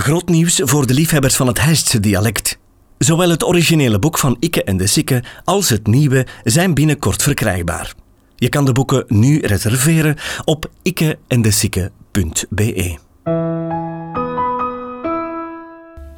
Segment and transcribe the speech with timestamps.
[0.00, 2.58] Groot nieuws voor de liefhebbers van het Heistse dialect.
[2.98, 7.94] Zowel het originele boek van Ikke en de Sikke als het nieuwe zijn binnenkort verkrijgbaar.
[8.36, 12.98] Je kan de boeken nu reserveren op ikkeendesikke.be.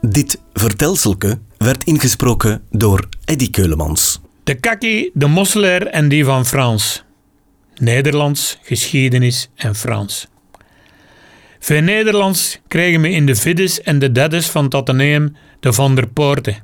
[0.00, 4.20] Dit vertelselke werd ingesproken door Eddy Keulemans.
[4.44, 7.04] De kakkie, de mosselaar en die van Frans.
[7.74, 10.28] Nederlands, geschiedenis en Frans.
[11.64, 15.94] Veel Nederlands kregen we in de Viddes en de Deddes van het Atheneum de Van
[15.94, 16.56] der Poorten.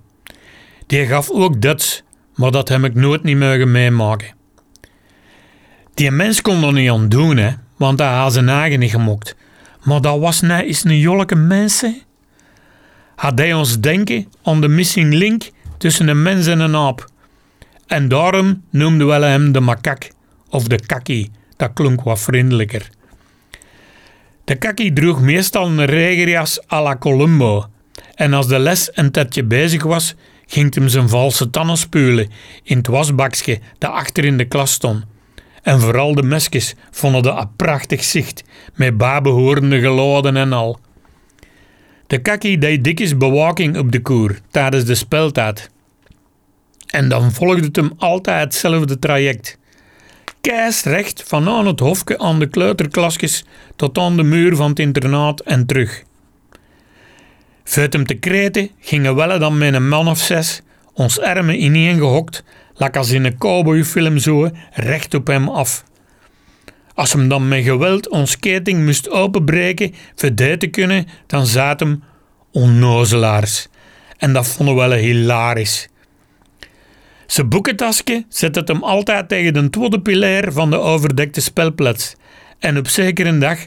[0.87, 2.03] Die gaf ook Duits,
[2.35, 4.35] maar dat heb ik nooit niet mogen meemaken.
[5.95, 9.37] Die mens kon er niet aan doen, want hij had zijn eigen niet gemokt.
[9.85, 12.03] Maar dat was nou eens een jolleke mens, hè.
[13.17, 17.11] Had hij ons denken aan de missing link tussen een mens en een aap.
[17.87, 20.11] En daarom noemden we hem de makak
[20.49, 21.31] of de kakkie.
[21.57, 22.91] Dat klonk wat vriendelijker.
[24.51, 27.67] De kakkie droeg meestal een regenjas à la Columbo.
[28.15, 30.15] En als de les een tijdje bezig was,
[30.47, 32.31] ging hem zijn valse tanden spulen
[32.63, 35.05] in het wasbakje dat achter in de klas stond.
[35.63, 38.45] En vooral de mesjes vonden dat een prachtig zicht,
[38.75, 40.79] met babehorende geloden en al.
[42.07, 45.71] De kakkie deed dikjes bewaking op de koer tijdens de speltijd.
[46.87, 49.59] En dan volgde hem altijd hetzelfde traject
[50.85, 53.45] recht van aan het hofje aan de kleuterklasjes
[53.77, 56.03] tot aan de muur van het internaat en terug.
[57.65, 62.45] Vuit hem te kreten gingen we dan met een man of zes, ons armen ineengehokt,
[62.75, 65.85] lak als in een cowboyfilm zo, recht op hem af.
[66.95, 72.03] Als hem dan met geweld ons keting moest openbreken, te kunnen, dan zaten hem
[72.53, 73.69] onnozelaars.
[74.17, 75.90] En dat vonden we wel hilarisch.
[77.31, 82.17] Zijn boekentasje zet het hem altijd tegen de tweede pilair van de overdekte spelplaats.
[82.59, 83.59] En op zekere dag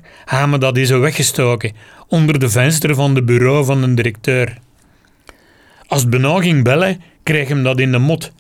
[0.52, 1.72] we dat eens weggestoken,
[2.08, 4.58] onder de venster van de bureau van de directeur.
[5.88, 8.32] Als het ging bellen, kreeg hem dat in de mot.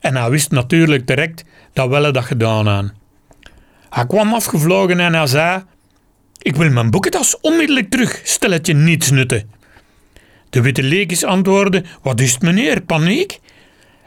[0.00, 2.92] En hij wist natuurlijk direct dat Welle dat gedaan aan.
[3.90, 5.62] Hij kwam afgevlogen en hij zei:
[6.38, 9.50] Ik wil mijn boekentas onmiddellijk terug, stel het je niets nutten.
[10.50, 12.80] De witte leekjes antwoordde: Wat is het, meneer?
[12.80, 13.40] Paniek?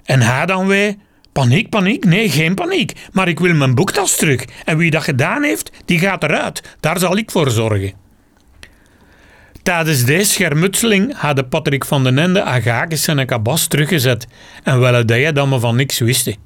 [0.03, 0.97] En hij dan wij,
[1.31, 4.46] paniek, paniek, nee, geen paniek, maar ik wil mijn boektas terug.
[4.66, 6.75] En wie dat gedaan heeft, die gaat eruit.
[6.80, 7.94] Daar zal ik voor zorgen.
[9.64, 14.28] Tijdens deze schermutseling hadden Patrick van den Ende Agakis en Kabas teruggezet.
[14.64, 16.38] En wel dat je dan maar van niks wist.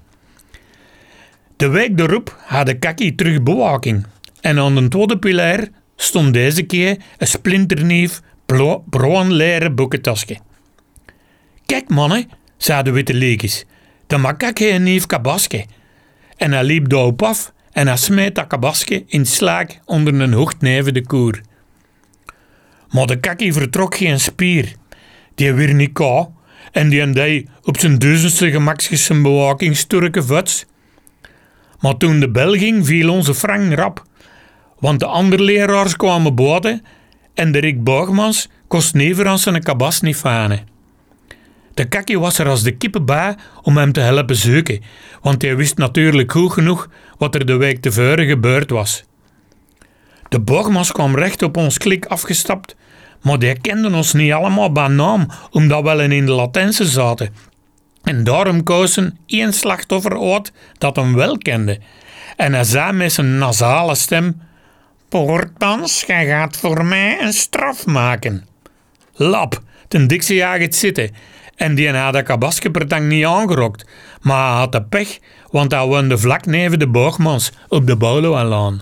[1.56, 4.06] De week erop had Kaki terug bewaking.
[4.41, 8.09] En aan de tweede pilaar stond deze keer een splinternieuw
[8.89, 10.38] bruin leren boekentasje.
[11.66, 13.66] Kijk mannen, zei de witte leekjes.
[14.07, 15.66] De makak een neef kabaske.
[16.38, 20.66] En hij liep daarop af en hij smeet dat kabaske in slaak onder een hoogte
[20.66, 21.41] neven de koer.
[22.90, 24.73] Maar de kakkie vertrok geen spier.
[25.35, 26.28] Die weer niet kou
[26.72, 30.66] en die deed op zijn duizendste gemaksjes zijn bewaking sturke vuts.
[31.79, 34.03] Maar toen de bel ging, viel onze frank rap.
[34.79, 36.81] Want de andere leraars kwamen boten
[37.34, 40.76] en de Rick Boogmans kost never aan zijn kabas niet fanen.
[41.77, 44.81] De kakkie was er als de kippen bij om hem te helpen zoeken,
[45.21, 49.03] want hij wist natuurlijk goed genoeg wat er de week tevoren gebeurd was.
[50.29, 52.75] De borgmas kwam recht op ons klik afgestapt,
[53.21, 57.33] maar die kenden ons niet allemaal bij naam, omdat we in de Latijnse zaten.
[58.03, 61.79] En daarom kozen één slachtoffer uit dat hem wel kende.
[62.35, 64.41] En hij zei met zijn nasale stem:
[65.09, 68.47] Poortmans, gij gaat voor mij een straf maken.
[69.13, 73.85] Lap, ten dikste jaag het zitten en die had dat kabaskepertang niet aangerokt,
[74.22, 75.19] maar hij had de pech,
[75.51, 78.81] want hij woonde vlak neven de Boogmans op de Bouloalaan.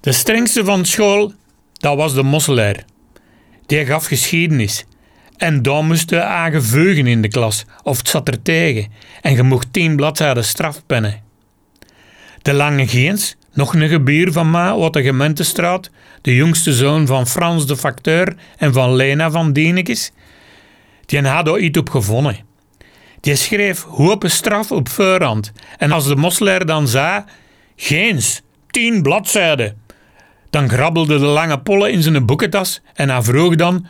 [0.00, 1.32] De strengste van school,
[1.72, 2.84] dat was de mosselaar.
[3.66, 4.84] Die gaf geschiedenis.
[5.36, 8.92] En daar moesten we aangeveugen in de klas, of het zat er tegen,
[9.22, 11.22] en je mocht tien bladzijden strafpennen.
[12.42, 15.90] De lange Geens, nog een gebier van mij uit de gemeentestraat,
[16.22, 20.12] de jongste zoon van Frans de facteur en van Lena van Dienekes,
[21.06, 22.38] die had er iets op gevonden.
[23.20, 25.52] Die schreef hopen straf op voorhand.
[25.78, 27.24] En als de mosselaar dan zei,
[27.76, 29.82] geens, tien bladzijden,
[30.50, 33.86] dan grabbelde de lange polle in zijn boekentas en hij vroeg dan,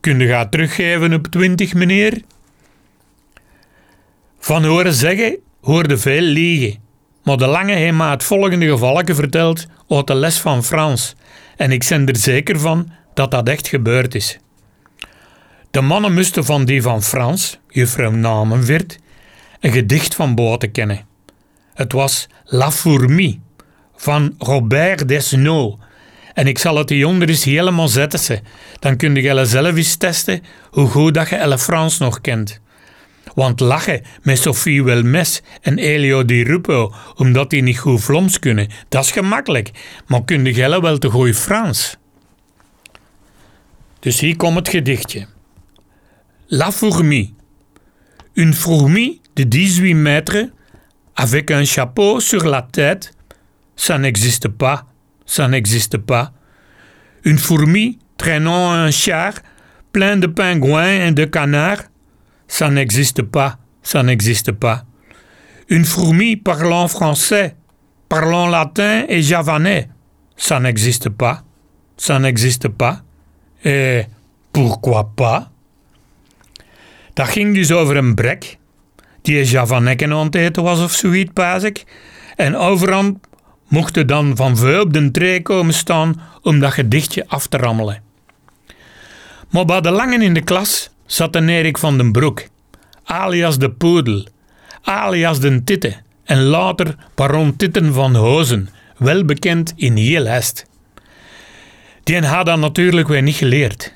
[0.00, 2.22] kun je gaan teruggeven op twintig, meneer?
[4.38, 6.80] Van horen zeggen hoorde veel liegen.
[7.22, 11.14] Maar de lange heeft me het volgende gevallen verteld uit de les van Frans.
[11.56, 14.38] En ik ben er zeker van dat dat echt gebeurd is.
[15.72, 18.98] De mannen moesten van die van Frans, juffrouw Namenweert,
[19.60, 21.06] een gedicht van boven kennen.
[21.74, 23.40] Het was La Fourmi
[23.96, 25.76] van Robert Desnos
[26.34, 28.18] En ik zal het hieronder eens helemaal zetten.
[28.18, 28.40] Ze.
[28.78, 32.60] Dan kun je zelf eens testen hoe goed dat je Elle Frans nog kent.
[33.34, 38.68] Want lachen met Sophie Welmes en Elio Di Rupo omdat die niet goed Vlaams kunnen,
[38.88, 39.70] dat is gemakkelijk.
[40.06, 41.96] Maar kun je wel te goed Frans?
[44.00, 45.31] Dus hier komt het gedichtje.
[46.54, 47.34] La fourmi.
[48.36, 50.50] Une fourmi de 18 mètres
[51.16, 53.14] avec un chapeau sur la tête,
[53.74, 54.84] ça n'existe pas,
[55.24, 56.34] ça n'existe pas.
[57.24, 59.32] Une fourmi traînant un char
[59.92, 61.84] plein de pingouins et de canards,
[62.48, 64.84] ça n'existe pas, ça n'existe pas.
[65.70, 67.56] Une fourmi parlant français,
[68.10, 69.88] parlant latin et javanais,
[70.36, 71.44] ça n'existe pas,
[71.96, 73.00] ça n'existe pas.
[73.64, 74.02] Et
[74.52, 75.51] pourquoi pas?
[77.14, 78.58] Dat ging dus over een brek
[79.22, 81.84] die Javanekken aan het eten was of zoiets, paas ik.
[82.36, 83.20] En overal
[83.68, 88.02] mochten dan van veel op de tree komen staan om dat gedichtje af te rammelen.
[89.50, 92.46] Maar bij de langen in de klas zat een Erik van den Broek,
[93.04, 94.26] alias de Poedel,
[94.82, 100.66] alias de Titte en later baron Titten van Hozen, wel bekend in heel Hest.
[102.02, 103.92] Die had dat natuurlijk weer niet geleerd.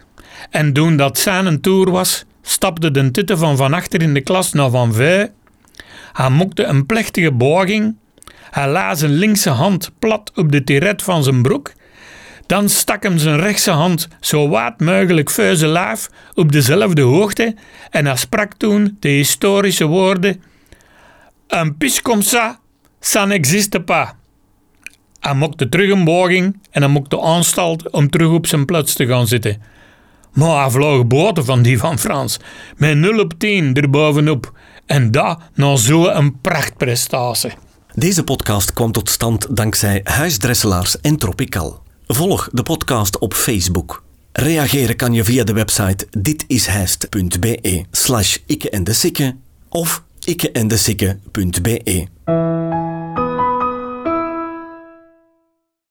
[0.51, 4.53] En toen dat zijn tour was, stapte de Titte van van achter in de klas
[4.53, 5.29] naar van vijf.
[6.13, 7.97] Hij mokte een plechtige buiging.
[8.51, 11.73] Hij la zijn linkse hand plat op de tiret van zijn broek.
[12.47, 17.55] Dan stak hem zijn rechtse hand zo waard mogelijk zijn laaf op dezelfde hoogte
[17.91, 20.41] en hij sprak toen de historische woorden
[21.49, 22.59] Un pis comme ça,
[23.01, 24.09] ça n'existe pas.
[25.21, 29.07] Hij mokte terug een buiging en hij mokte aanstalt om terug op zijn plaats te
[29.07, 29.63] gaan zitten.
[30.37, 32.37] Maar vloog boten van die van Frans,
[32.77, 34.53] met 0 op 10 erbovenop.
[34.87, 37.53] En dat na zo'n prachtprestatie.
[37.95, 41.83] Deze podcast kwam tot stand dankzij Huisdresselaars en Tropical.
[42.07, 44.03] Volg de podcast op Facebook.
[44.33, 49.35] Reageren kan je via de website ditishijst.be slash ikke en de
[49.69, 52.07] of ikkeendesikke.be.